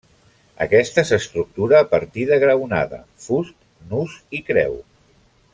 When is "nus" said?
3.93-4.19